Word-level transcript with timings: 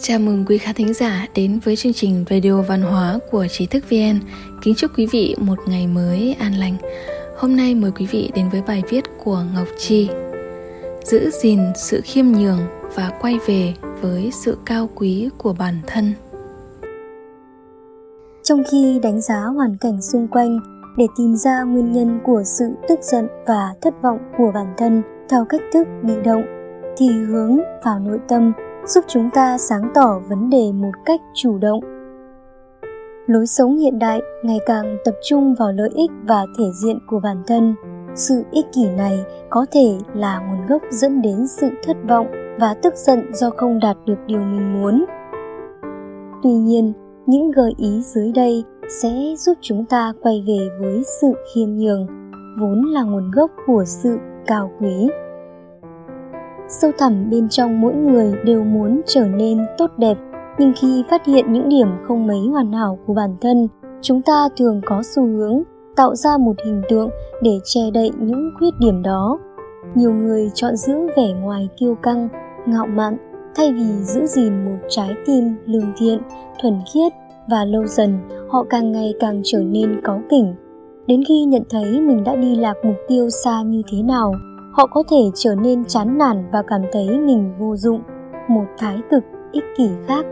Chào 0.00 0.18
mừng 0.18 0.44
quý 0.48 0.58
khán 0.58 0.74
thính 0.74 0.94
giả 0.94 1.26
đến 1.34 1.60
với 1.64 1.76
chương 1.76 1.92
trình 1.92 2.24
Radio 2.30 2.62
Văn 2.62 2.82
hóa 2.82 3.18
của 3.30 3.46
Trí 3.50 3.66
thức 3.66 3.84
VN. 3.90 4.20
Kính 4.62 4.74
chúc 4.76 4.90
quý 4.98 5.06
vị 5.06 5.36
một 5.38 5.58
ngày 5.66 5.86
mới 5.86 6.36
an 6.40 6.52
lành. 6.54 6.76
Hôm 7.36 7.56
nay 7.56 7.74
mời 7.74 7.90
quý 7.90 8.06
vị 8.10 8.30
đến 8.34 8.48
với 8.52 8.62
bài 8.62 8.82
viết 8.88 9.04
của 9.24 9.42
Ngọc 9.54 9.66
Chi. 9.78 10.08
Giữ 11.04 11.30
gìn 11.30 11.60
sự 11.76 12.00
khiêm 12.04 12.26
nhường 12.26 12.58
và 12.94 13.12
quay 13.20 13.38
về 13.46 13.74
với 14.00 14.30
sự 14.32 14.58
cao 14.66 14.88
quý 14.94 15.28
của 15.38 15.52
bản 15.52 15.80
thân. 15.86 16.12
Trong 18.42 18.62
khi 18.70 19.00
đánh 19.02 19.20
giá 19.20 19.40
hoàn 19.40 19.76
cảnh 19.80 20.02
xung 20.02 20.28
quanh, 20.28 20.60
để 20.96 21.06
tìm 21.18 21.36
ra 21.36 21.62
nguyên 21.62 21.92
nhân 21.92 22.20
của 22.24 22.42
sự 22.44 22.64
tức 22.88 22.98
giận 23.02 23.26
và 23.46 23.74
thất 23.80 23.94
vọng 24.02 24.18
của 24.38 24.50
bản 24.54 24.74
thân 24.76 25.02
theo 25.28 25.44
cách 25.48 25.62
thức 25.72 25.88
bị 26.02 26.14
động, 26.24 26.42
thì 26.96 27.08
hướng 27.08 27.58
vào 27.84 27.98
nội 27.98 28.18
tâm 28.28 28.52
giúp 28.90 29.04
chúng 29.08 29.30
ta 29.30 29.58
sáng 29.58 29.90
tỏ 29.94 30.20
vấn 30.28 30.50
đề 30.50 30.72
một 30.72 30.90
cách 31.04 31.20
chủ 31.34 31.58
động. 31.58 31.80
Lối 33.26 33.46
sống 33.46 33.76
hiện 33.76 33.98
đại 33.98 34.20
ngày 34.44 34.58
càng 34.66 34.96
tập 35.04 35.14
trung 35.22 35.54
vào 35.58 35.72
lợi 35.72 35.90
ích 35.94 36.10
và 36.28 36.46
thể 36.58 36.64
diện 36.82 36.98
của 37.06 37.20
bản 37.20 37.42
thân. 37.46 37.74
Sự 38.14 38.42
ích 38.50 38.66
kỷ 38.72 38.88
này 38.88 39.24
có 39.50 39.66
thể 39.72 39.98
là 40.14 40.38
nguồn 40.38 40.66
gốc 40.66 40.82
dẫn 40.90 41.22
đến 41.22 41.46
sự 41.46 41.68
thất 41.84 41.96
vọng 42.08 42.26
và 42.60 42.74
tức 42.82 42.94
giận 42.96 43.34
do 43.34 43.50
không 43.50 43.80
đạt 43.80 43.96
được 44.06 44.18
điều 44.26 44.40
mình 44.40 44.72
muốn. 44.72 45.04
Tuy 46.42 46.52
nhiên, 46.52 46.92
những 47.26 47.50
gợi 47.50 47.74
ý 47.78 48.02
dưới 48.02 48.32
đây 48.32 48.64
sẽ 49.02 49.34
giúp 49.38 49.58
chúng 49.60 49.84
ta 49.84 50.12
quay 50.22 50.44
về 50.46 50.68
với 50.80 51.02
sự 51.20 51.32
khiêm 51.54 51.68
nhường, 51.68 52.06
vốn 52.60 52.84
là 52.84 53.02
nguồn 53.02 53.30
gốc 53.30 53.50
của 53.66 53.84
sự 53.86 54.18
cao 54.46 54.70
quý 54.80 55.08
sâu 56.70 56.90
thẳm 56.98 57.30
bên 57.30 57.48
trong 57.48 57.80
mỗi 57.80 57.94
người 57.94 58.32
đều 58.44 58.64
muốn 58.64 59.00
trở 59.06 59.24
nên 59.28 59.58
tốt 59.78 59.90
đẹp. 59.98 60.18
Nhưng 60.58 60.72
khi 60.76 61.04
phát 61.10 61.26
hiện 61.26 61.52
những 61.52 61.68
điểm 61.68 61.88
không 62.02 62.26
mấy 62.26 62.40
hoàn 62.52 62.72
hảo 62.72 62.98
của 63.06 63.14
bản 63.14 63.36
thân, 63.40 63.68
chúng 64.02 64.22
ta 64.22 64.48
thường 64.58 64.80
có 64.86 65.02
xu 65.02 65.22
hướng 65.22 65.62
tạo 65.96 66.14
ra 66.14 66.30
một 66.38 66.56
hình 66.64 66.82
tượng 66.88 67.10
để 67.42 67.58
che 67.64 67.80
đậy 67.94 68.10
những 68.20 68.50
khuyết 68.58 68.70
điểm 68.80 69.02
đó. 69.02 69.38
Nhiều 69.94 70.12
người 70.12 70.50
chọn 70.54 70.76
giữ 70.76 70.94
vẻ 71.16 71.32
ngoài 71.42 71.68
kiêu 71.78 71.94
căng, 71.94 72.28
ngạo 72.66 72.86
mạn, 72.86 73.16
thay 73.54 73.72
vì 73.72 74.02
giữ 74.02 74.26
gìn 74.26 74.64
một 74.64 74.78
trái 74.88 75.10
tim 75.26 75.56
lương 75.66 75.92
thiện, 75.98 76.18
thuần 76.62 76.74
khiết 76.92 77.12
và 77.50 77.64
lâu 77.64 77.86
dần, 77.86 78.18
họ 78.48 78.64
càng 78.70 78.92
ngày 78.92 79.14
càng 79.20 79.40
trở 79.44 79.58
nên 79.58 80.00
cáu 80.04 80.22
kỉnh. 80.30 80.54
Đến 81.06 81.22
khi 81.28 81.44
nhận 81.44 81.62
thấy 81.70 82.00
mình 82.00 82.24
đã 82.24 82.36
đi 82.36 82.56
lạc 82.56 82.74
mục 82.84 82.96
tiêu 83.08 83.30
xa 83.30 83.62
như 83.62 83.82
thế 83.92 84.02
nào 84.02 84.34
họ 84.80 84.86
có 84.86 85.02
thể 85.10 85.30
trở 85.34 85.54
nên 85.54 85.84
chán 85.84 86.18
nản 86.18 86.44
và 86.52 86.62
cảm 86.66 86.82
thấy 86.92 87.18
mình 87.18 87.52
vô 87.58 87.76
dụng. 87.76 88.02
Một 88.48 88.64
thái 88.78 89.00
cực, 89.10 89.22
ích 89.52 89.64
kỷ 89.76 89.88
khác. 90.06 90.24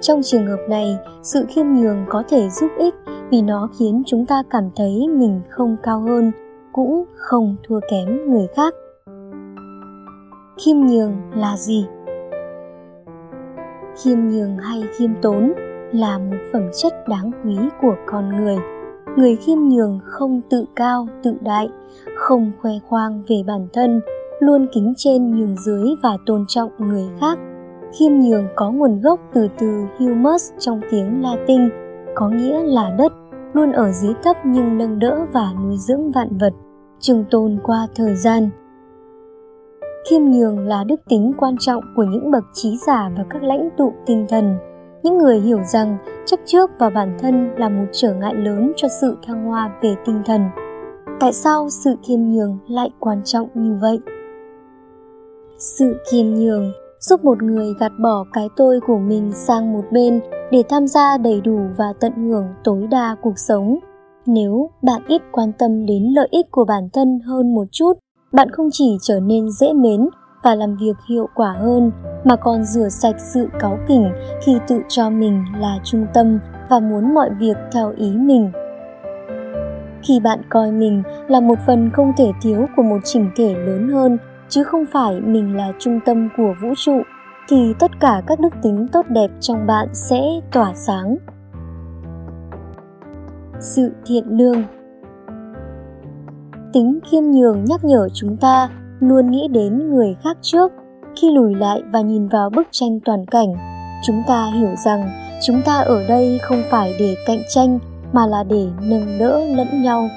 Trong 0.00 0.20
trường 0.22 0.46
hợp 0.46 0.66
này, 0.68 0.96
sự 1.22 1.44
khiêm 1.48 1.66
nhường 1.66 2.04
có 2.08 2.22
thể 2.28 2.48
giúp 2.48 2.68
ích 2.78 2.94
vì 3.30 3.42
nó 3.42 3.68
khiến 3.78 4.02
chúng 4.06 4.26
ta 4.26 4.42
cảm 4.50 4.70
thấy 4.76 5.08
mình 5.08 5.40
không 5.48 5.76
cao 5.82 6.00
hơn, 6.00 6.32
cũng 6.72 7.04
không 7.14 7.56
thua 7.68 7.80
kém 7.90 8.30
người 8.30 8.46
khác. 8.56 8.74
Khiêm 10.64 10.76
nhường 10.76 11.12
là 11.36 11.56
gì? 11.56 11.86
Khiêm 14.02 14.18
nhường 14.18 14.58
hay 14.58 14.82
khiêm 14.98 15.10
tốn 15.22 15.52
là 15.92 16.18
một 16.18 16.36
phẩm 16.52 16.62
chất 16.82 17.08
đáng 17.08 17.30
quý 17.44 17.58
của 17.82 17.94
con 18.06 18.36
người 18.36 18.56
người 19.16 19.36
khiêm 19.36 19.58
nhường 19.58 20.00
không 20.04 20.40
tự 20.50 20.64
cao, 20.76 21.08
tự 21.22 21.34
đại, 21.40 21.68
không 22.16 22.52
khoe 22.60 22.72
khoang 22.88 23.22
về 23.28 23.36
bản 23.46 23.68
thân, 23.72 24.00
luôn 24.40 24.66
kính 24.72 24.94
trên 24.96 25.38
nhường 25.38 25.56
dưới 25.58 25.88
và 26.02 26.16
tôn 26.26 26.44
trọng 26.48 26.70
người 26.78 27.08
khác. 27.20 27.38
Khiêm 27.98 28.12
nhường 28.12 28.46
có 28.56 28.70
nguồn 28.70 29.00
gốc 29.00 29.20
từ 29.34 29.48
từ 29.58 29.84
humus 29.98 30.50
trong 30.58 30.80
tiếng 30.90 31.22
latin, 31.22 31.60
có 32.14 32.28
nghĩa 32.28 32.62
là 32.62 32.94
đất, 32.98 33.12
luôn 33.52 33.72
ở 33.72 33.92
dưới 33.92 34.14
thấp 34.24 34.36
nhưng 34.44 34.78
nâng 34.78 34.98
đỡ 34.98 35.26
và 35.32 35.52
nuôi 35.62 35.76
dưỡng 35.78 36.10
vạn 36.10 36.38
vật, 36.38 36.52
trường 37.00 37.24
tồn 37.30 37.58
qua 37.62 37.86
thời 37.94 38.16
gian. 38.16 38.50
Khiêm 40.10 40.22
nhường 40.22 40.58
là 40.58 40.84
đức 40.84 41.00
tính 41.08 41.32
quan 41.38 41.56
trọng 41.60 41.82
của 41.96 42.02
những 42.02 42.30
bậc 42.30 42.44
trí 42.52 42.76
giả 42.86 43.10
và 43.16 43.24
các 43.30 43.42
lãnh 43.42 43.68
tụ 43.76 43.92
tinh 44.06 44.26
thần 44.28 44.56
những 45.04 45.18
người 45.18 45.40
hiểu 45.40 45.58
rằng 45.64 45.96
chấp 46.26 46.40
trước 46.46 46.70
vào 46.78 46.90
bản 46.90 47.18
thân 47.20 47.54
là 47.56 47.68
một 47.68 47.84
trở 47.92 48.14
ngại 48.14 48.34
lớn 48.34 48.72
cho 48.76 48.88
sự 49.00 49.16
thăng 49.26 49.44
hoa 49.46 49.70
về 49.82 49.94
tinh 50.06 50.22
thần. 50.26 50.40
Tại 51.20 51.32
sao 51.32 51.68
sự 51.70 51.96
khiêm 52.02 52.20
nhường 52.20 52.58
lại 52.68 52.90
quan 52.98 53.20
trọng 53.24 53.48
như 53.54 53.78
vậy? 53.80 53.98
Sự 55.58 55.96
khiêm 56.10 56.26
nhường 56.26 56.72
giúp 57.00 57.24
một 57.24 57.42
người 57.42 57.74
gạt 57.80 57.92
bỏ 58.02 58.24
cái 58.32 58.48
tôi 58.56 58.80
của 58.86 58.98
mình 58.98 59.32
sang 59.34 59.72
một 59.72 59.84
bên 59.90 60.20
để 60.50 60.62
tham 60.68 60.86
gia 60.86 61.18
đầy 61.18 61.40
đủ 61.40 61.60
và 61.76 61.92
tận 62.00 62.12
hưởng 62.16 62.46
tối 62.64 62.86
đa 62.90 63.16
cuộc 63.22 63.38
sống. 63.38 63.78
Nếu 64.26 64.70
bạn 64.82 65.02
ít 65.08 65.22
quan 65.32 65.52
tâm 65.58 65.86
đến 65.86 66.02
lợi 66.14 66.28
ích 66.30 66.46
của 66.50 66.64
bản 66.64 66.88
thân 66.92 67.20
hơn 67.26 67.54
một 67.54 67.64
chút, 67.72 67.92
bạn 68.32 68.50
không 68.50 68.68
chỉ 68.72 68.96
trở 69.02 69.20
nên 69.20 69.50
dễ 69.50 69.72
mến 69.72 70.08
và 70.44 70.54
làm 70.54 70.76
việc 70.76 70.94
hiệu 71.08 71.28
quả 71.34 71.52
hơn, 71.52 71.90
mà 72.24 72.36
còn 72.36 72.64
rửa 72.64 72.88
sạch 72.88 73.16
sự 73.18 73.48
cáu 73.60 73.78
kỉnh 73.88 74.12
khi 74.42 74.58
tự 74.68 74.80
cho 74.88 75.10
mình 75.10 75.44
là 75.58 75.78
trung 75.84 76.06
tâm 76.14 76.38
và 76.68 76.80
muốn 76.80 77.14
mọi 77.14 77.30
việc 77.38 77.56
theo 77.72 77.92
ý 77.96 78.10
mình. 78.10 78.50
Khi 80.02 80.20
bạn 80.20 80.42
coi 80.48 80.72
mình 80.72 81.02
là 81.28 81.40
một 81.40 81.58
phần 81.66 81.90
không 81.90 82.12
thể 82.16 82.32
thiếu 82.42 82.66
của 82.76 82.82
một 82.82 82.98
chỉnh 83.04 83.30
thể 83.36 83.54
lớn 83.54 83.88
hơn, 83.88 84.18
chứ 84.48 84.64
không 84.64 84.84
phải 84.92 85.20
mình 85.20 85.56
là 85.56 85.72
trung 85.78 86.00
tâm 86.06 86.28
của 86.36 86.54
vũ 86.62 86.68
trụ, 86.76 87.02
thì 87.48 87.74
tất 87.78 87.90
cả 88.00 88.22
các 88.26 88.40
đức 88.40 88.54
tính 88.62 88.88
tốt 88.92 89.06
đẹp 89.08 89.30
trong 89.40 89.66
bạn 89.66 89.88
sẽ 89.92 90.22
tỏa 90.52 90.72
sáng. 90.74 91.16
Sự 93.60 93.92
thiện 94.06 94.24
lương. 94.28 94.62
Tính 96.72 96.98
khiêm 97.10 97.24
nhường 97.24 97.64
nhắc 97.64 97.84
nhở 97.84 98.08
chúng 98.14 98.36
ta 98.36 98.68
luôn 99.00 99.30
nghĩ 99.30 99.48
đến 99.50 99.90
người 99.90 100.16
khác 100.24 100.36
trước. 100.42 100.72
Khi 101.20 101.30
lùi 101.30 101.54
lại 101.54 101.82
và 101.92 102.00
nhìn 102.00 102.28
vào 102.28 102.50
bức 102.50 102.68
tranh 102.70 103.00
toàn 103.04 103.26
cảnh, 103.26 103.54
chúng 104.06 104.22
ta 104.26 104.50
hiểu 104.54 104.70
rằng 104.84 105.10
chúng 105.42 105.62
ta 105.62 105.80
ở 105.80 106.04
đây 106.08 106.38
không 106.42 106.62
phải 106.70 106.94
để 106.98 107.14
cạnh 107.26 107.42
tranh, 107.48 107.78
mà 108.12 108.26
là 108.26 108.44
để 108.44 108.66
nâng 108.82 109.18
đỡ 109.18 109.40
lẫn 109.56 109.82
nhau. 109.82 110.08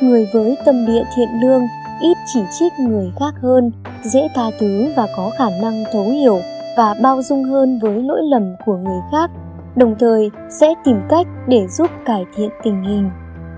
Người 0.00 0.28
với 0.32 0.56
tâm 0.64 0.86
địa 0.86 1.04
thiện 1.16 1.28
lương 1.40 1.62
ít 2.00 2.16
chỉ 2.34 2.40
trích 2.58 2.72
người 2.78 3.12
khác 3.20 3.34
hơn, 3.42 3.72
dễ 4.02 4.28
tha 4.34 4.50
thứ 4.58 4.86
và 4.96 5.06
có 5.16 5.30
khả 5.38 5.50
năng 5.62 5.84
thấu 5.92 6.04
hiểu 6.04 6.38
và 6.76 6.94
bao 7.02 7.22
dung 7.22 7.44
hơn 7.44 7.78
với 7.82 8.02
lỗi 8.02 8.20
lầm 8.22 8.54
của 8.66 8.76
người 8.76 9.00
khác, 9.12 9.30
đồng 9.76 9.94
thời 9.98 10.30
sẽ 10.60 10.74
tìm 10.84 10.96
cách 11.08 11.26
để 11.48 11.66
giúp 11.68 11.90
cải 12.04 12.24
thiện 12.36 12.50
tình 12.64 12.82
hình. 12.82 13.10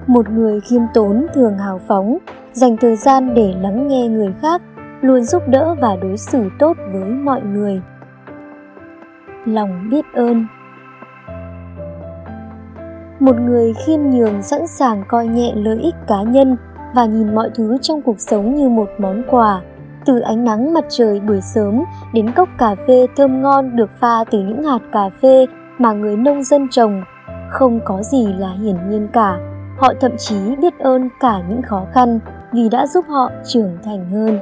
Một 0.06 0.30
người 0.30 0.60
khiêm 0.60 0.82
tốn 0.94 1.26
thường 1.34 1.58
hào 1.58 1.80
phóng 1.88 2.18
dành 2.58 2.76
thời 2.76 2.96
gian 2.96 3.34
để 3.34 3.54
lắng 3.60 3.88
nghe 3.88 4.08
người 4.08 4.34
khác, 4.42 4.62
luôn 5.00 5.22
giúp 5.22 5.42
đỡ 5.48 5.74
và 5.80 5.96
đối 6.02 6.16
xử 6.16 6.50
tốt 6.58 6.76
với 6.92 7.10
mọi 7.10 7.42
người. 7.42 7.82
Lòng 9.44 9.88
biết 9.90 10.04
ơn. 10.14 10.46
Một 13.20 13.36
người 13.40 13.74
khiêm 13.74 14.00
nhường, 14.00 14.42
sẵn 14.42 14.66
sàng 14.66 15.02
coi 15.08 15.26
nhẹ 15.26 15.52
lợi 15.54 15.78
ích 15.78 15.94
cá 16.06 16.22
nhân 16.22 16.56
và 16.94 17.04
nhìn 17.04 17.34
mọi 17.34 17.50
thứ 17.54 17.78
trong 17.82 18.02
cuộc 18.02 18.20
sống 18.20 18.54
như 18.54 18.68
một 18.68 18.88
món 18.98 19.22
quà. 19.30 19.60
Từ 20.04 20.20
ánh 20.20 20.44
nắng 20.44 20.74
mặt 20.74 20.84
trời 20.88 21.20
buổi 21.20 21.40
sớm 21.40 21.82
đến 22.12 22.32
cốc 22.32 22.48
cà 22.58 22.74
phê 22.86 23.06
thơm 23.16 23.42
ngon 23.42 23.76
được 23.76 23.90
pha 24.00 24.24
từ 24.30 24.38
những 24.38 24.62
hạt 24.62 24.80
cà 24.92 25.10
phê 25.22 25.46
mà 25.78 25.92
người 25.92 26.16
nông 26.16 26.42
dân 26.42 26.68
trồng, 26.70 27.02
không 27.50 27.80
có 27.84 28.02
gì 28.02 28.26
là 28.38 28.52
hiển 28.62 28.90
nhiên 28.90 29.08
cả. 29.12 29.38
Họ 29.78 29.92
thậm 30.00 30.12
chí 30.16 30.56
biết 30.62 30.78
ơn 30.78 31.08
cả 31.20 31.42
những 31.48 31.62
khó 31.62 31.86
khăn 31.92 32.20
vì 32.52 32.68
đã 32.68 32.86
giúp 32.86 33.04
họ 33.08 33.30
trưởng 33.44 33.78
thành 33.84 34.10
hơn. 34.10 34.38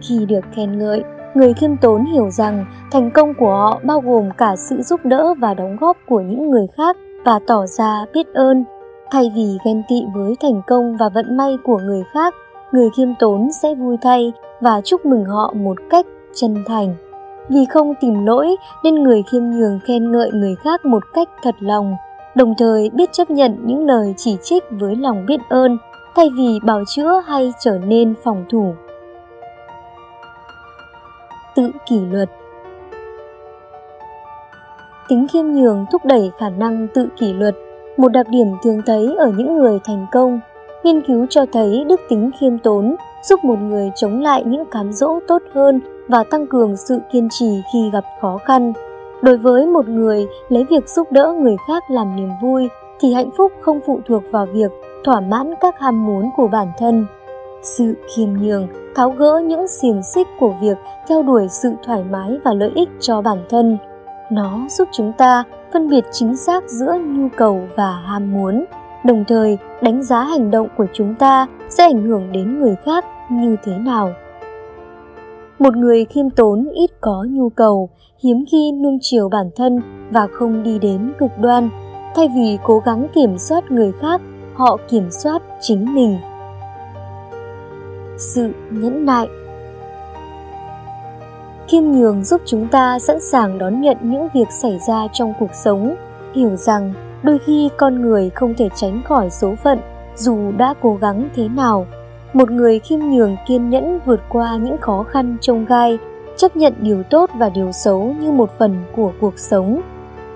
Khi 0.00 0.26
được 0.26 0.44
khen 0.52 0.78
ngợi, 0.78 1.02
người 1.34 1.54
khiêm 1.54 1.76
tốn 1.76 2.04
hiểu 2.04 2.30
rằng 2.30 2.66
thành 2.92 3.10
công 3.10 3.34
của 3.34 3.54
họ 3.54 3.80
bao 3.84 4.00
gồm 4.00 4.30
cả 4.38 4.56
sự 4.56 4.82
giúp 4.82 5.00
đỡ 5.04 5.34
và 5.38 5.54
đóng 5.54 5.76
góp 5.80 5.96
của 6.08 6.20
những 6.20 6.50
người 6.50 6.66
khác 6.76 6.96
và 7.24 7.38
tỏ 7.46 7.66
ra 7.66 8.04
biết 8.14 8.26
ơn. 8.34 8.64
Thay 9.10 9.32
vì 9.34 9.58
ghen 9.66 9.82
tị 9.88 10.04
với 10.14 10.34
thành 10.42 10.62
công 10.66 10.96
và 10.96 11.08
vận 11.08 11.36
may 11.36 11.58
của 11.64 11.78
người 11.78 12.02
khác, 12.12 12.34
người 12.72 12.90
khiêm 12.96 13.08
tốn 13.18 13.52
sẽ 13.62 13.74
vui 13.74 13.96
thay 14.02 14.32
và 14.60 14.80
chúc 14.84 15.06
mừng 15.06 15.24
họ 15.24 15.52
một 15.56 15.78
cách 15.90 16.06
chân 16.34 16.64
thành. 16.66 16.94
Vì 17.48 17.64
không 17.64 17.94
tìm 18.00 18.26
lỗi 18.26 18.56
nên 18.84 18.94
người 18.94 19.22
khiêm 19.22 19.42
nhường 19.44 19.80
khen 19.86 20.12
ngợi 20.12 20.30
người 20.32 20.54
khác 20.64 20.86
một 20.86 21.02
cách 21.14 21.28
thật 21.42 21.54
lòng, 21.60 21.96
đồng 22.34 22.54
thời 22.58 22.90
biết 22.90 23.12
chấp 23.12 23.30
nhận 23.30 23.56
những 23.64 23.86
lời 23.86 24.14
chỉ 24.16 24.36
trích 24.42 24.64
với 24.70 24.96
lòng 24.96 25.26
biết 25.26 25.40
ơn 25.48 25.78
thay 26.16 26.30
vì 26.36 26.60
bào 26.62 26.84
chữa 26.84 27.22
hay 27.26 27.52
trở 27.60 27.78
nên 27.78 28.14
phòng 28.24 28.44
thủ. 28.50 28.74
Tự 31.54 31.70
kỷ 31.86 32.00
luật. 32.10 32.30
Tính 35.08 35.26
khiêm 35.32 35.46
nhường 35.46 35.86
thúc 35.92 36.04
đẩy 36.04 36.30
khả 36.38 36.48
năng 36.48 36.88
tự 36.94 37.08
kỷ 37.16 37.32
luật, 37.32 37.54
một 37.96 38.08
đặc 38.08 38.26
điểm 38.28 38.46
thường 38.62 38.82
thấy 38.86 39.14
ở 39.18 39.32
những 39.36 39.56
người 39.56 39.78
thành 39.84 40.06
công. 40.12 40.40
Nghiên 40.84 41.00
cứu 41.00 41.26
cho 41.30 41.44
thấy 41.52 41.84
đức 41.88 42.00
tính 42.08 42.30
khiêm 42.40 42.58
tốn 42.58 42.96
giúp 43.22 43.44
một 43.44 43.58
người 43.58 43.90
chống 43.96 44.22
lại 44.22 44.42
những 44.46 44.64
cám 44.64 44.92
dỗ 44.92 45.20
tốt 45.28 45.42
hơn 45.54 45.80
và 46.08 46.24
tăng 46.30 46.46
cường 46.46 46.76
sự 46.76 46.98
kiên 47.12 47.28
trì 47.30 47.62
khi 47.72 47.90
gặp 47.92 48.04
khó 48.20 48.38
khăn. 48.44 48.72
Đối 49.22 49.36
với 49.36 49.66
một 49.66 49.88
người, 49.88 50.26
lấy 50.48 50.64
việc 50.70 50.88
giúp 50.88 51.12
đỡ 51.12 51.34
người 51.40 51.56
khác 51.68 51.82
làm 51.90 52.16
niềm 52.16 52.30
vui 52.42 52.68
thì 53.00 53.12
hạnh 53.12 53.30
phúc 53.36 53.52
không 53.60 53.80
phụ 53.86 54.00
thuộc 54.06 54.22
vào 54.30 54.46
việc 54.46 54.70
thỏa 55.04 55.20
mãn 55.20 55.54
các 55.60 55.80
ham 55.80 56.06
muốn 56.06 56.30
của 56.36 56.48
bản 56.48 56.68
thân. 56.78 57.06
Sự 57.62 57.94
khiêm 58.14 58.28
nhường 58.32 58.68
tháo 58.94 59.10
gỡ 59.10 59.42
những 59.46 59.68
xiềng 59.68 60.02
xích 60.02 60.26
của 60.40 60.54
việc 60.60 60.76
theo 61.08 61.22
đuổi 61.22 61.48
sự 61.48 61.72
thoải 61.84 62.04
mái 62.10 62.38
và 62.44 62.54
lợi 62.54 62.70
ích 62.74 62.88
cho 63.00 63.22
bản 63.22 63.38
thân. 63.50 63.78
Nó 64.30 64.60
giúp 64.68 64.88
chúng 64.92 65.12
ta 65.12 65.44
phân 65.72 65.88
biệt 65.88 66.04
chính 66.12 66.36
xác 66.36 66.64
giữa 66.68 66.98
nhu 67.06 67.28
cầu 67.36 67.60
và 67.76 67.90
ham 67.90 68.32
muốn, 68.32 68.64
đồng 69.04 69.24
thời 69.28 69.58
đánh 69.82 70.02
giá 70.02 70.24
hành 70.24 70.50
động 70.50 70.68
của 70.76 70.86
chúng 70.92 71.14
ta 71.14 71.46
sẽ 71.68 71.84
ảnh 71.84 72.02
hưởng 72.02 72.32
đến 72.32 72.60
người 72.60 72.76
khác 72.84 73.04
như 73.30 73.56
thế 73.64 73.78
nào. 73.78 74.10
Một 75.58 75.76
người 75.76 76.04
khiêm 76.04 76.30
tốn 76.30 76.68
ít 76.74 76.90
có 77.00 77.26
nhu 77.28 77.48
cầu, 77.48 77.88
hiếm 78.24 78.44
khi 78.52 78.72
nuông 78.72 78.98
chiều 79.00 79.28
bản 79.28 79.50
thân 79.56 79.80
và 80.10 80.28
không 80.32 80.62
đi 80.62 80.78
đến 80.78 81.12
cực 81.18 81.30
đoan. 81.40 81.68
Thay 82.14 82.28
vì 82.36 82.58
cố 82.64 82.78
gắng 82.78 83.06
kiểm 83.14 83.38
soát 83.38 83.70
người 83.70 83.92
khác, 84.00 84.20
họ 84.54 84.76
kiểm 84.88 85.10
soát 85.10 85.42
chính 85.60 85.94
mình. 85.94 86.18
Sự 88.18 88.52
nhẫn 88.70 89.06
nại. 89.06 89.28
Khiêm 91.68 91.82
nhường 91.84 92.24
giúp 92.24 92.40
chúng 92.46 92.68
ta 92.68 92.98
sẵn 92.98 93.20
sàng 93.20 93.58
đón 93.58 93.80
nhận 93.80 93.96
những 94.02 94.28
việc 94.34 94.50
xảy 94.50 94.78
ra 94.88 95.06
trong 95.12 95.32
cuộc 95.38 95.54
sống, 95.64 95.94
hiểu 96.34 96.56
rằng 96.56 96.92
đôi 97.22 97.38
khi 97.38 97.68
con 97.76 98.02
người 98.02 98.30
không 98.30 98.54
thể 98.54 98.68
tránh 98.76 99.02
khỏi 99.04 99.30
số 99.30 99.54
phận 99.54 99.78
dù 100.16 100.52
đã 100.52 100.74
cố 100.82 100.98
gắng 101.00 101.28
thế 101.34 101.48
nào. 101.48 101.86
Một 102.32 102.50
người 102.50 102.78
khiêm 102.78 103.00
nhường 103.00 103.36
kiên 103.46 103.70
nhẫn 103.70 103.98
vượt 104.06 104.20
qua 104.28 104.56
những 104.56 104.78
khó 104.78 105.02
khăn 105.02 105.36
trông 105.40 105.64
gai 105.64 105.98
chấp 106.36 106.56
nhận 106.56 106.74
điều 106.78 107.02
tốt 107.02 107.30
và 107.38 107.48
điều 107.48 107.72
xấu 107.72 108.14
như 108.20 108.32
một 108.32 108.50
phần 108.58 108.84
của 108.96 109.12
cuộc 109.20 109.38
sống 109.38 109.80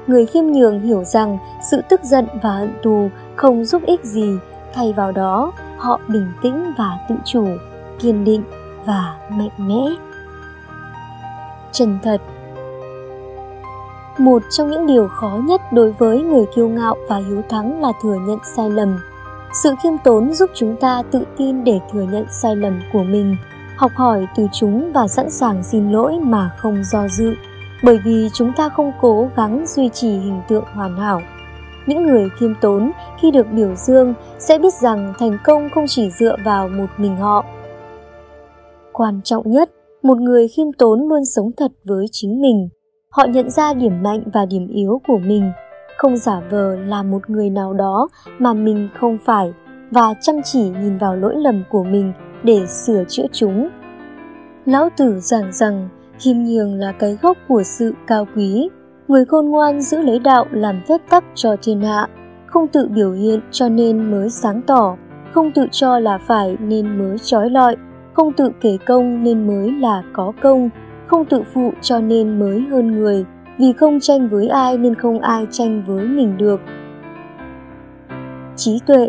người 0.09 0.27
khiêm 0.27 0.45
nhường 0.45 0.81
hiểu 0.81 1.05
rằng 1.05 1.39
sự 1.71 1.81
tức 1.89 2.01
giận 2.05 2.27
và 2.43 2.51
hận 2.51 2.73
thù 2.83 3.11
không 3.37 3.65
giúp 3.65 3.83
ích 3.87 4.05
gì. 4.05 4.39
Thay 4.75 4.93
vào 4.93 5.13
đó, 5.13 5.53
họ 5.79 6.01
bình 6.09 6.33
tĩnh 6.43 6.73
và 6.79 6.99
tự 7.09 7.15
chủ, 7.25 7.47
kiên 7.99 8.25
định 8.25 8.43
và 8.87 9.17
mạnh 9.31 9.51
mẽ. 9.59 9.95
Chân 11.73 11.99
thật. 12.03 12.21
Một 14.19 14.43
trong 14.51 14.71
những 14.71 14.87
điều 14.87 15.09
khó 15.09 15.41
nhất 15.45 15.61
đối 15.73 15.93
với 15.93 16.23
người 16.23 16.45
kiêu 16.55 16.69
ngạo 16.69 16.97
và 17.09 17.17
hiếu 17.17 17.43
thắng 17.49 17.83
là 17.83 17.93
thừa 18.03 18.17
nhận 18.27 18.39
sai 18.57 18.71
lầm. 18.71 18.99
Sự 19.63 19.75
khiêm 19.83 19.93
tốn 20.05 20.33
giúp 20.33 20.51
chúng 20.55 20.77
ta 20.77 21.03
tự 21.11 21.25
tin 21.37 21.65
để 21.65 21.81
thừa 21.93 22.03
nhận 22.03 22.27
sai 22.31 22.57
lầm 22.57 22.81
của 22.93 23.03
mình, 23.03 23.37
học 23.77 23.93
hỏi 23.95 24.27
từ 24.37 24.47
chúng 24.53 24.93
và 24.93 25.09
sẵn 25.09 25.31
sàng 25.31 25.65
xin 25.65 25.93
lỗi 25.93 26.19
mà 26.23 26.51
không 26.59 26.85
do 26.85 27.09
dự 27.09 27.35
bởi 27.83 27.99
vì 28.05 28.29
chúng 28.33 28.53
ta 28.57 28.69
không 28.69 28.93
cố 29.01 29.29
gắng 29.37 29.65
duy 29.67 29.89
trì 29.89 30.09
hình 30.09 30.41
tượng 30.49 30.65
hoàn 30.75 30.97
hảo. 30.97 31.21
Những 31.87 32.03
người 32.03 32.29
khiêm 32.39 32.55
tốn 32.61 32.91
khi 33.21 33.31
được 33.31 33.47
biểu 33.53 33.75
dương 33.75 34.15
sẽ 34.39 34.59
biết 34.59 34.75
rằng 34.75 35.15
thành 35.19 35.39
công 35.45 35.69
không 35.71 35.85
chỉ 35.89 36.11
dựa 36.11 36.37
vào 36.45 36.69
một 36.69 36.87
mình 36.97 37.17
họ. 37.17 37.45
Quan 38.93 39.21
trọng 39.25 39.51
nhất, 39.51 39.71
một 40.03 40.19
người 40.19 40.49
khiêm 40.49 40.73
tốn 40.73 41.09
luôn 41.09 41.25
sống 41.25 41.51
thật 41.57 41.73
với 41.85 42.07
chính 42.13 42.41
mình. 42.41 42.69
Họ 43.11 43.25
nhận 43.25 43.51
ra 43.51 43.75
điểm 43.75 44.03
mạnh 44.03 44.23
và 44.33 44.47
điểm 44.47 44.69
yếu 44.69 45.01
của 45.07 45.19
mình. 45.19 45.53
Không 45.97 46.17
giả 46.17 46.41
vờ 46.51 46.77
là 46.77 47.03
một 47.03 47.31
người 47.31 47.51
nào 47.51 47.73
đó 47.73 48.09
mà 48.39 48.53
mình 48.53 48.89
không 48.95 49.19
phải 49.25 49.53
và 49.91 50.15
chăm 50.21 50.37
chỉ 50.45 50.63
nhìn 50.63 50.99
vào 50.99 51.17
lỗi 51.17 51.35
lầm 51.37 51.65
của 51.71 51.85
mình 51.85 52.13
để 52.43 52.67
sửa 52.67 53.05
chữa 53.09 53.27
chúng. 53.33 53.69
Lão 54.65 54.89
Tử 54.97 55.21
giảng 55.21 55.53
rằng 55.53 55.89
khiêm 56.19 56.37
nhường 56.37 56.75
là 56.75 56.93
cái 56.93 57.19
gốc 57.23 57.37
của 57.49 57.63
sự 57.63 57.95
cao 58.07 58.27
quý, 58.37 58.69
người 59.09 59.25
khôn 59.25 59.47
ngoan 59.47 59.81
giữ 59.81 59.99
lấy 59.99 60.19
đạo 60.19 60.47
làm 60.51 60.81
phép 60.89 61.01
tắc 61.11 61.25
cho 61.35 61.57
thiên 61.63 61.81
hạ, 61.81 62.07
không 62.47 62.67
tự 62.67 62.89
biểu 62.89 63.13
hiện 63.13 63.41
cho 63.51 63.69
nên 63.69 64.11
mới 64.11 64.31
sáng 64.31 64.63
tỏ, 64.63 64.97
không 65.33 65.51
tự 65.53 65.67
cho 65.71 65.99
là 65.99 66.19
phải 66.19 66.57
nên 66.61 66.99
mới 66.99 67.19
trói 67.19 67.51
lọi, 67.51 67.77
không 68.13 68.33
tự 68.33 68.51
kể 68.61 68.79
công 68.87 69.23
nên 69.23 69.47
mới 69.47 69.73
là 69.73 70.03
có 70.13 70.33
công, 70.43 70.71
không 71.07 71.25
tự 71.25 71.43
phụ 71.55 71.73
cho 71.81 72.01
nên 72.01 72.39
mới 72.39 72.61
hơn 72.71 72.95
người, 72.95 73.25
vì 73.59 73.73
không 73.73 74.01
tranh 74.01 74.29
với 74.29 74.49
ai 74.49 74.79
nên 74.79 74.95
không 74.95 75.21
ai 75.21 75.47
tranh 75.51 75.85
với 75.87 76.05
mình 76.05 76.37
được. 76.39 76.61
Trí 78.57 78.81
tuệ. 78.87 79.09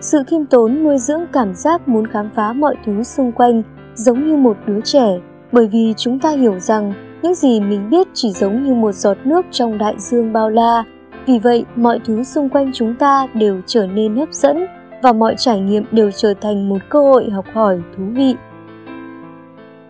Sự 0.00 0.22
khiêm 0.26 0.46
tốn 0.46 0.84
nuôi 0.84 0.98
dưỡng 0.98 1.22
cảm 1.32 1.54
giác 1.54 1.88
muốn 1.88 2.06
khám 2.06 2.30
phá 2.34 2.52
mọi 2.52 2.76
thứ 2.84 3.02
xung 3.02 3.32
quanh 3.32 3.62
giống 3.94 4.28
như 4.28 4.36
một 4.36 4.56
đứa 4.66 4.80
trẻ, 4.80 5.20
bởi 5.52 5.66
vì 5.66 5.94
chúng 5.96 6.18
ta 6.18 6.30
hiểu 6.30 6.58
rằng 6.58 6.92
những 7.22 7.34
gì 7.34 7.60
mình 7.60 7.90
biết 7.90 8.08
chỉ 8.14 8.32
giống 8.32 8.62
như 8.64 8.74
một 8.74 8.92
giọt 8.92 9.16
nước 9.24 9.46
trong 9.50 9.78
đại 9.78 9.94
dương 9.98 10.32
bao 10.32 10.50
la. 10.50 10.84
Vì 11.26 11.38
vậy, 11.38 11.64
mọi 11.76 12.00
thứ 12.04 12.22
xung 12.22 12.48
quanh 12.48 12.70
chúng 12.74 12.94
ta 12.94 13.26
đều 13.34 13.60
trở 13.66 13.86
nên 13.86 14.16
hấp 14.16 14.32
dẫn 14.32 14.66
và 15.02 15.12
mọi 15.12 15.34
trải 15.38 15.60
nghiệm 15.60 15.84
đều 15.90 16.10
trở 16.10 16.34
thành 16.34 16.68
một 16.68 16.78
cơ 16.88 17.00
hội 17.00 17.30
học 17.30 17.44
hỏi 17.52 17.80
thú 17.96 18.02
vị. 18.12 18.34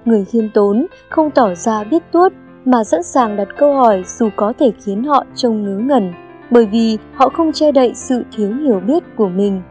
Người 0.04 0.24
khiêm 0.24 0.44
tốn 0.54 0.86
không 1.08 1.30
tỏ 1.30 1.54
ra 1.54 1.84
biết 1.84 2.02
tuốt 2.12 2.32
mà 2.64 2.84
sẵn 2.84 3.02
sàng 3.02 3.36
đặt 3.36 3.48
câu 3.58 3.74
hỏi 3.74 4.02
dù 4.06 4.28
có 4.36 4.52
thể 4.58 4.72
khiến 4.84 5.04
họ 5.04 5.24
trông 5.34 5.64
ngớ 5.64 5.78
ngẩn, 5.78 6.12
bởi 6.50 6.66
vì 6.66 6.98
họ 7.14 7.28
không 7.28 7.52
che 7.52 7.72
đậy 7.72 7.92
sự 7.94 8.24
thiếu 8.36 8.54
hiểu 8.54 8.80
biết 8.86 9.02
của 9.16 9.28
mình. 9.28 9.62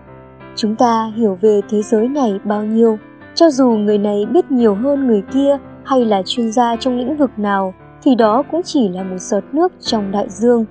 Chúng 0.56 0.76
ta 0.76 1.12
hiểu 1.16 1.38
về 1.42 1.62
thế 1.70 1.82
giới 1.82 2.08
này 2.08 2.40
bao 2.44 2.64
nhiêu? 2.64 2.98
Cho 3.36 3.50
dù 3.50 3.70
người 3.70 3.98
này 3.98 4.26
biết 4.34 4.52
nhiều 4.52 4.76
hơn 4.76 5.08
người 5.08 5.24
kia 5.34 5.58
hay 5.84 6.06
là 6.06 6.22
chuyên 6.26 6.52
gia 6.52 6.76
trong 6.76 6.98
lĩnh 6.98 7.18
vực 7.18 7.32
nào, 7.38 7.74
thì 8.04 8.16
đó 8.16 8.44
cũng 8.52 8.62
chỉ 8.64 8.90
là 8.90 9.04
một 9.04 9.18
giọt 9.18 9.44
nước 9.54 9.72
trong 9.80 10.12
đại 10.12 10.30
dương. 10.30 10.66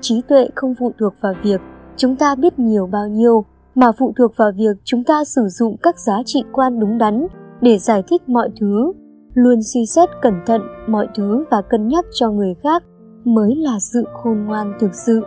Trí 0.00 0.22
tuệ 0.28 0.48
không 0.54 0.74
phụ 0.78 0.92
thuộc 0.98 1.14
vào 1.20 1.34
việc 1.42 1.60
chúng 1.96 2.16
ta 2.16 2.34
biết 2.34 2.58
nhiều 2.58 2.86
bao 2.86 3.08
nhiêu, 3.08 3.44
mà 3.74 3.92
phụ 3.98 4.12
thuộc 4.18 4.36
vào 4.36 4.50
việc 4.56 4.76
chúng 4.84 5.04
ta 5.04 5.24
sử 5.24 5.42
dụng 5.48 5.76
các 5.82 5.98
giá 5.98 6.22
trị 6.26 6.44
quan 6.52 6.80
đúng 6.80 6.98
đắn 6.98 7.26
để 7.60 7.78
giải 7.78 8.02
thích 8.08 8.28
mọi 8.28 8.50
thứ. 8.60 8.92
Luôn 9.34 9.62
suy 9.62 9.86
xét 9.86 10.08
cẩn 10.22 10.34
thận 10.46 10.60
mọi 10.88 11.08
thứ 11.16 11.44
và 11.50 11.62
cân 11.70 11.88
nhắc 11.88 12.04
cho 12.12 12.30
người 12.30 12.54
khác 12.62 12.82
mới 13.24 13.54
là 13.56 13.78
sự 13.92 14.04
khôn 14.12 14.44
ngoan 14.46 14.72
thực 14.80 14.94
sự. 14.94 15.20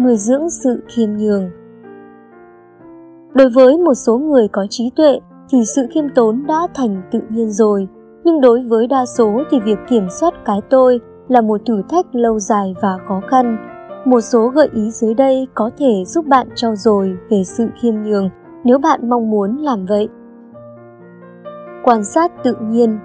Nuôi 0.00 0.16
dưỡng 0.16 0.50
sự 0.50 0.82
khiêm 0.88 1.10
nhường 1.16 1.50
đối 3.34 3.48
với 3.48 3.78
một 3.78 3.94
số 3.94 4.18
người 4.18 4.48
có 4.48 4.66
trí 4.70 4.90
tuệ 4.96 5.18
thì 5.50 5.58
sự 5.64 5.86
khiêm 5.90 6.04
tốn 6.14 6.44
đã 6.46 6.66
thành 6.74 7.02
tự 7.12 7.20
nhiên 7.28 7.50
rồi. 7.50 7.88
Nhưng 8.24 8.40
đối 8.40 8.62
với 8.62 8.86
đa 8.86 9.06
số 9.06 9.42
thì 9.50 9.60
việc 9.60 9.78
kiểm 9.88 10.06
soát 10.20 10.34
cái 10.44 10.60
tôi 10.70 11.00
là 11.28 11.40
một 11.40 11.60
thử 11.66 11.82
thách 11.88 12.06
lâu 12.14 12.38
dài 12.38 12.74
và 12.82 12.98
khó 13.08 13.20
khăn. 13.28 13.56
Một 14.04 14.20
số 14.20 14.48
gợi 14.48 14.68
ý 14.74 14.90
dưới 14.90 15.14
đây 15.14 15.48
có 15.54 15.70
thể 15.78 16.04
giúp 16.06 16.26
bạn 16.26 16.48
trau 16.54 16.76
dồi 16.76 17.16
về 17.30 17.44
sự 17.44 17.68
khiêm 17.80 17.94
nhường 17.94 18.30
nếu 18.64 18.78
bạn 18.78 19.08
mong 19.08 19.30
muốn 19.30 19.56
làm 19.56 19.86
vậy. 19.86 20.08
Quan 21.84 22.04
sát 22.04 22.32
tự 22.44 22.56
nhiên. 22.60 22.98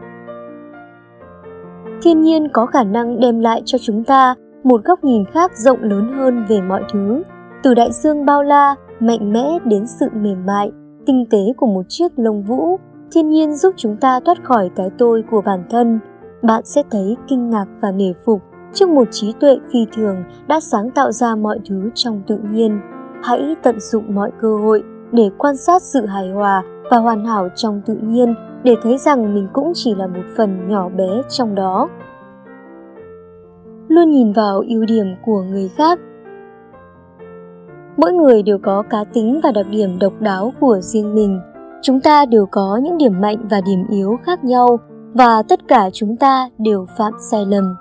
Thiên 2.01 2.21
nhiên 2.21 2.47
có 2.53 2.65
khả 2.65 2.83
năng 2.83 3.19
đem 3.19 3.39
lại 3.39 3.61
cho 3.65 3.77
chúng 3.81 4.03
ta 4.03 4.35
một 4.63 4.83
góc 4.83 5.03
nhìn 5.03 5.25
khác 5.25 5.57
rộng 5.57 5.81
lớn 5.81 6.13
hơn 6.17 6.45
về 6.49 6.61
mọi 6.61 6.83
thứ. 6.93 7.23
Từ 7.63 7.73
đại 7.73 7.91
dương 7.91 8.25
bao 8.25 8.43
la 8.43 8.75
mạnh 8.99 9.33
mẽ 9.33 9.59
đến 9.65 9.87
sự 9.87 10.05
mềm 10.13 10.45
mại, 10.45 10.71
tinh 11.05 11.25
tế 11.29 11.53
của 11.57 11.67
một 11.67 11.85
chiếc 11.89 12.19
lông 12.19 12.43
vũ, 12.43 12.79
thiên 13.11 13.29
nhiên 13.29 13.55
giúp 13.55 13.73
chúng 13.77 13.95
ta 13.95 14.19
thoát 14.25 14.43
khỏi 14.43 14.69
cái 14.75 14.89
tôi 14.97 15.23
của 15.31 15.41
bản 15.41 15.63
thân. 15.69 15.99
Bạn 16.43 16.65
sẽ 16.65 16.83
thấy 16.91 17.17
kinh 17.27 17.49
ngạc 17.49 17.65
và 17.81 17.91
nể 17.91 18.13
phục 18.25 18.41
trước 18.73 18.89
một 18.89 19.07
trí 19.11 19.33
tuệ 19.39 19.57
phi 19.73 19.79
thường 19.95 20.23
đã 20.47 20.59
sáng 20.59 20.91
tạo 20.91 21.11
ra 21.11 21.35
mọi 21.35 21.59
thứ 21.69 21.89
trong 21.95 22.21
tự 22.27 22.37
nhiên. 22.51 22.79
Hãy 23.23 23.55
tận 23.63 23.79
dụng 23.79 24.15
mọi 24.15 24.31
cơ 24.41 24.57
hội 24.57 24.83
để 25.11 25.29
quan 25.37 25.57
sát 25.57 25.81
sự 25.81 26.05
hài 26.05 26.29
hòa 26.29 26.63
và 26.91 26.97
hoàn 26.97 27.25
hảo 27.25 27.49
trong 27.55 27.81
tự 27.85 27.95
nhiên 28.01 28.35
để 28.63 28.75
thấy 28.83 28.97
rằng 28.97 29.35
mình 29.35 29.47
cũng 29.53 29.71
chỉ 29.75 29.95
là 29.95 30.07
một 30.07 30.23
phần 30.37 30.69
nhỏ 30.69 30.89
bé 30.89 31.21
trong 31.29 31.55
đó. 31.55 31.89
Luôn 33.87 34.11
nhìn 34.11 34.33
vào 34.33 34.63
ưu 34.69 34.85
điểm 34.85 35.07
của 35.25 35.41
người 35.41 35.69
khác 35.77 35.99
mỗi 37.99 38.13
người 38.13 38.43
đều 38.43 38.57
có 38.63 38.83
cá 38.89 39.03
tính 39.13 39.39
và 39.43 39.51
đặc 39.51 39.65
điểm 39.69 39.99
độc 39.99 40.13
đáo 40.19 40.53
của 40.59 40.79
riêng 40.81 41.15
mình. 41.15 41.39
Chúng 41.81 42.01
ta 42.01 42.25
đều 42.25 42.45
có 42.51 42.79
những 42.83 42.97
điểm 42.97 43.21
mạnh 43.21 43.47
và 43.49 43.61
điểm 43.65 43.85
yếu 43.89 44.17
khác 44.23 44.43
nhau, 44.43 44.79
và 45.13 45.43
tất 45.49 45.59
cả 45.67 45.89
chúng 45.93 46.15
ta 46.17 46.49
đều 46.57 46.85
phạm 46.97 47.13
sai 47.31 47.45
lầm. 47.45 47.75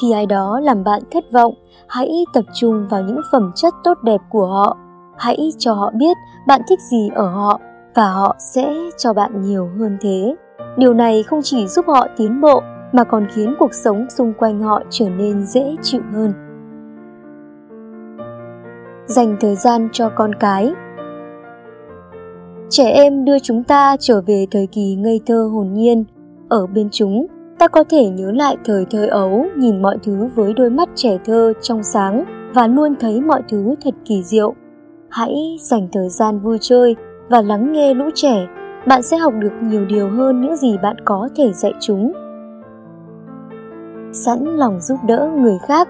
Khi 0.00 0.12
ai 0.12 0.26
đó 0.26 0.60
làm 0.62 0.84
bạn 0.84 1.02
thất 1.12 1.24
vọng, 1.32 1.54
hãy 1.88 2.24
tập 2.34 2.44
trung 2.54 2.86
vào 2.90 3.02
những 3.02 3.20
phẩm 3.32 3.52
chất 3.54 3.74
tốt 3.84 3.98
đẹp 4.02 4.20
của 4.30 4.46
họ. 4.46 4.76
Hãy 5.16 5.50
cho 5.58 5.72
họ 5.72 5.90
biết 5.94 6.16
bạn 6.46 6.60
thích 6.68 6.80
gì 6.90 7.10
ở 7.14 7.28
họ, 7.28 7.60
và 7.94 8.10
họ 8.10 8.36
sẽ 8.54 8.74
cho 8.96 9.12
bạn 9.12 9.42
nhiều 9.42 9.68
hơn 9.78 9.98
thế. 10.00 10.36
Điều 10.76 10.94
này 10.94 11.22
không 11.22 11.40
chỉ 11.42 11.66
giúp 11.66 11.84
họ 11.88 12.06
tiến 12.16 12.40
bộ, 12.40 12.62
mà 12.92 13.04
còn 13.04 13.26
khiến 13.34 13.54
cuộc 13.58 13.74
sống 13.74 14.06
xung 14.10 14.32
quanh 14.38 14.60
họ 14.60 14.82
trở 14.90 15.08
nên 15.08 15.46
dễ 15.46 15.76
chịu 15.82 16.02
hơn 16.14 16.47
dành 19.08 19.36
thời 19.40 19.56
gian 19.56 19.88
cho 19.92 20.08
con 20.16 20.34
cái 20.34 20.72
Trẻ 22.70 22.90
em 22.90 23.24
đưa 23.24 23.38
chúng 23.38 23.64
ta 23.64 23.96
trở 24.00 24.20
về 24.20 24.46
thời 24.50 24.66
kỳ 24.66 24.94
ngây 24.94 25.20
thơ 25.26 25.50
hồn 25.52 25.72
nhiên. 25.72 26.04
Ở 26.48 26.66
bên 26.66 26.88
chúng, 26.92 27.26
ta 27.58 27.68
có 27.68 27.84
thể 27.84 28.08
nhớ 28.08 28.32
lại 28.32 28.56
thời 28.64 28.86
thơ 28.90 29.06
ấu, 29.06 29.46
nhìn 29.56 29.82
mọi 29.82 29.98
thứ 30.02 30.28
với 30.34 30.54
đôi 30.54 30.70
mắt 30.70 30.88
trẻ 30.94 31.18
thơ 31.24 31.52
trong 31.62 31.82
sáng 31.82 32.24
và 32.54 32.66
luôn 32.66 32.94
thấy 33.00 33.20
mọi 33.20 33.42
thứ 33.48 33.74
thật 33.84 33.94
kỳ 34.04 34.22
diệu. 34.22 34.54
Hãy 35.10 35.56
dành 35.60 35.88
thời 35.92 36.08
gian 36.08 36.40
vui 36.40 36.58
chơi 36.60 36.96
và 37.28 37.42
lắng 37.42 37.72
nghe 37.72 37.94
lũ 37.94 38.04
trẻ, 38.14 38.46
bạn 38.86 39.02
sẽ 39.02 39.16
học 39.16 39.32
được 39.38 39.52
nhiều 39.62 39.84
điều 39.84 40.08
hơn 40.08 40.40
những 40.40 40.56
gì 40.56 40.76
bạn 40.82 40.96
có 41.04 41.28
thể 41.36 41.52
dạy 41.52 41.72
chúng. 41.80 42.12
Sẵn 44.12 44.44
lòng 44.44 44.80
giúp 44.80 44.98
đỡ 45.06 45.30
người 45.36 45.58
khác 45.66 45.88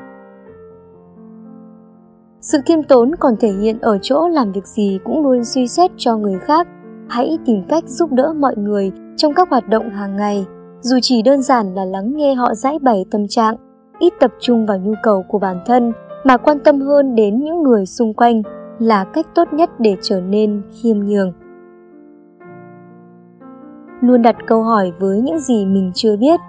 sự 2.41 2.59
khiêm 2.67 2.83
tốn 2.83 3.15
còn 3.21 3.37
thể 3.37 3.53
hiện 3.53 3.79
ở 3.81 3.99
chỗ 4.03 4.29
làm 4.29 4.53
việc 4.53 4.67
gì 4.67 4.99
cũng 5.05 5.23
luôn 5.23 5.45
suy 5.45 5.69
xét 5.69 5.91
cho 5.97 6.17
người 6.17 6.39
khác. 6.39 6.69
Hãy 7.09 7.39
tìm 7.47 7.63
cách 7.69 7.85
giúp 7.87 8.13
đỡ 8.13 8.33
mọi 8.33 8.57
người 8.57 8.93
trong 9.17 9.35
các 9.35 9.51
hoạt 9.51 9.69
động 9.69 9.91
hàng 9.91 10.17
ngày, 10.17 10.47
dù 10.81 10.99
chỉ 11.03 11.23
đơn 11.23 11.43
giản 11.43 11.75
là 11.75 11.85
lắng 11.85 12.17
nghe 12.17 12.35
họ 12.35 12.55
giải 12.55 12.79
bày 12.83 13.05
tâm 13.11 13.29
trạng, 13.29 13.57
ít 13.99 14.13
tập 14.21 14.33
trung 14.41 14.67
vào 14.67 14.79
nhu 14.79 14.95
cầu 15.03 15.23
của 15.29 15.39
bản 15.39 15.61
thân 15.67 15.93
mà 16.25 16.37
quan 16.37 16.59
tâm 16.59 16.81
hơn 16.81 17.15
đến 17.15 17.45
những 17.45 17.63
người 17.63 17.87
xung 17.87 18.15
quanh 18.15 18.43
là 18.79 19.05
cách 19.05 19.27
tốt 19.35 19.53
nhất 19.53 19.71
để 19.79 19.97
trở 20.03 20.21
nên 20.21 20.63
khiêm 20.71 20.99
nhường. 20.99 21.33
Luôn 24.01 24.23
đặt 24.23 24.37
câu 24.47 24.63
hỏi 24.63 24.93
với 24.99 25.21
những 25.21 25.39
gì 25.39 25.67
mình 25.67 25.91
chưa 25.95 26.17
biết. 26.17 26.41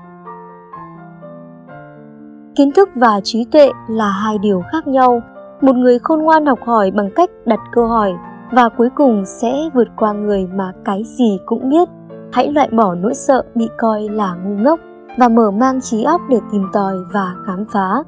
Kiến 2.56 2.72
thức 2.72 2.90
và 2.96 3.22
trí 3.24 3.46
tuệ 3.46 3.70
là 3.90 4.10
hai 4.10 4.38
điều 4.38 4.62
khác 4.72 4.88
nhau 4.88 5.22
một 5.62 5.76
người 5.76 6.00
khôn 6.00 6.20
ngoan 6.20 6.46
học 6.46 6.60
hỏi 6.62 6.92
bằng 6.92 7.10
cách 7.16 7.30
đặt 7.46 7.60
câu 7.72 7.88
hỏi 7.88 8.14
và 8.52 8.70
cuối 8.70 8.90
cùng 8.96 9.24
sẽ 9.26 9.70
vượt 9.74 9.88
qua 9.98 10.14
người 10.14 10.48
mà 10.54 10.72
cái 10.86 11.04
gì 11.06 11.40
cũng 11.46 11.70
biết. 11.70 11.90
Hãy 12.32 12.52
loại 12.52 12.70
bỏ 12.72 12.96
nỗi 12.96 13.14
sợ 13.14 13.44
bị 13.56 13.70
coi 13.78 14.10
là 14.10 14.36
ngu 14.36 14.64
ngốc 14.64 14.80
và 15.18 15.28
mở 15.28 15.52
mang 15.52 15.82
trí 15.82 16.04
óc 16.04 16.22
để 16.30 16.40
tìm 16.52 16.66
tòi 16.74 16.96
và 17.14 17.34
khám 17.46 17.66
phá. 17.74 18.04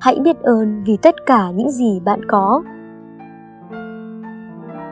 Hãy 0.00 0.18
biết 0.20 0.42
ơn 0.42 0.84
vì 0.86 0.96
tất 0.96 1.14
cả 1.26 1.50
những 1.50 1.70
gì 1.70 2.00
bạn 2.04 2.20
có. 2.28 2.62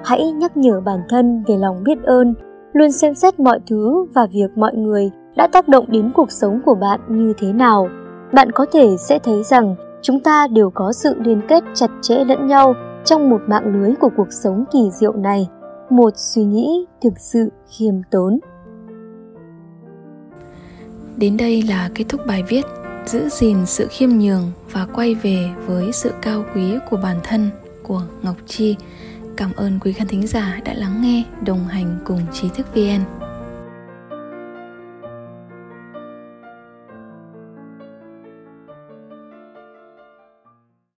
Hãy 0.04 0.33
nhắc 0.33 0.57
nhở 0.57 0.80
bản 0.80 1.00
thân 1.09 1.45
về 1.47 1.57
lòng 1.57 1.85
biết 1.85 2.02
ơn, 2.02 2.35
luôn 2.73 2.92
xem 2.92 3.14
xét 3.14 3.40
mọi 3.40 3.61
thứ 3.71 4.07
và 4.14 4.26
việc 4.33 4.59
mọi 4.59 4.75
người 4.75 5.11
đã 5.37 5.49
tác 5.52 5.69
động 5.69 5.85
đến 5.88 6.11
cuộc 6.14 6.30
sống 6.30 6.61
của 6.64 6.75
bạn 6.75 7.00
như 7.09 7.33
thế 7.38 7.52
nào. 7.52 7.88
Bạn 8.33 8.52
có 8.52 8.66
thể 8.73 8.97
sẽ 8.97 9.19
thấy 9.19 9.42
rằng 9.42 9.75
chúng 10.02 10.21
ta 10.21 10.47
đều 10.47 10.71
có 10.71 10.92
sự 10.92 11.14
liên 11.25 11.40
kết 11.49 11.64
chặt 11.75 11.90
chẽ 12.02 12.25
lẫn 12.25 12.47
nhau 12.47 12.75
trong 13.04 13.30
một 13.30 13.40
mạng 13.47 13.73
lưới 13.73 13.95
của 14.00 14.11
cuộc 14.16 14.33
sống 14.33 14.64
kỳ 14.73 14.90
diệu 14.92 15.12
này. 15.12 15.49
Một 15.90 16.11
suy 16.16 16.45
nghĩ 16.45 16.87
thực 17.02 17.19
sự 17.19 17.49
khiêm 17.71 17.95
tốn. 18.11 18.38
Đến 21.16 21.37
đây 21.37 21.62
là 21.62 21.90
kết 21.95 22.04
thúc 22.09 22.21
bài 22.26 22.42
viết 22.49 22.62
giữ 23.07 23.28
gìn 23.28 23.66
sự 23.66 23.87
khiêm 23.90 24.11
nhường 24.11 24.52
và 24.73 24.87
quay 24.95 25.14
về 25.14 25.50
với 25.66 25.92
sự 25.92 26.12
cao 26.23 26.45
quý 26.54 26.75
của 26.90 26.97
bản 27.02 27.16
thân 27.23 27.50
của 27.83 28.02
ngọc 28.23 28.37
chi. 28.47 28.76
Cảm 29.37 29.52
ơn 29.57 29.78
quý 29.85 29.92
khán 29.92 30.07
thính 30.07 30.26
giả 30.26 30.61
đã 30.64 30.75
lắng 30.75 31.02
nghe, 31.02 31.25
đồng 31.47 31.64
hành 31.64 31.99
cùng 32.04 32.21
trí 32.33 32.49
thức 32.49 32.75
vn 32.75 33.19